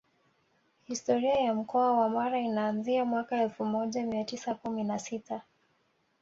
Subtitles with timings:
[0.85, 5.41] Historia ya Mkoa wa Mara inaanzia mwaka elfu moja mia tisa kumi na sita